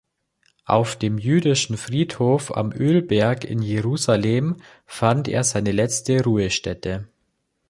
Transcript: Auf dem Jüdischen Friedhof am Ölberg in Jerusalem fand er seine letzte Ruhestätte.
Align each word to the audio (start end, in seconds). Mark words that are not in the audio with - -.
Auf 0.65 0.95
dem 0.95 1.19
Jüdischen 1.19 1.77
Friedhof 1.77 2.57
am 2.57 2.71
Ölberg 2.71 3.43
in 3.43 3.61
Jerusalem 3.61 4.57
fand 4.87 5.27
er 5.27 5.43
seine 5.43 5.71
letzte 5.71 6.23
Ruhestätte. 6.23 7.07